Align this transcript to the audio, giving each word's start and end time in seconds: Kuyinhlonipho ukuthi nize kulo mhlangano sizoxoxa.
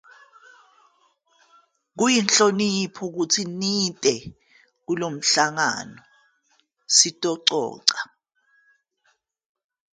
Kuyinhlonipho 1.97 3.01
ukuthi 3.09 3.41
nize 3.59 4.15
kulo 4.85 5.07
mhlangano 5.15 6.01
sizoxoxa. 6.95 7.99